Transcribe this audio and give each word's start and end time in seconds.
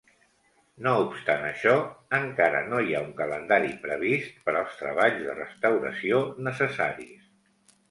No 0.85 0.93
obstant 1.01 1.43
això, 1.49 1.73
encara 2.19 2.63
no 2.71 2.79
hi 2.87 2.97
ha 2.97 3.03
un 3.09 3.13
calendari 3.21 3.71
previst 3.85 4.41
per 4.49 4.57
als 4.63 4.81
treballs 4.81 5.23
de 5.29 5.39
restauració 5.45 6.25
necessaris. 6.51 7.33